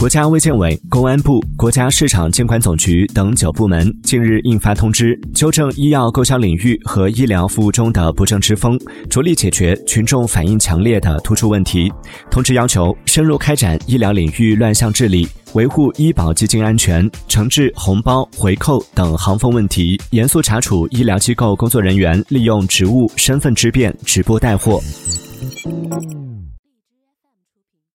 [0.00, 11.92] 国家卫健委、公安部、国家市场监管总局等九部门近日印发通知，纠正医药购销领域和医疗服务中的不正之风，着力解决群众反映强烈的突出问题。
[12.30, 24.80] 通知要求，深入开展医疗领域乱象治理，维护医保基金安全，惩治红包、回扣等行风问题，严肃查处医疗机构工作人员利用职务身份之便直播带货。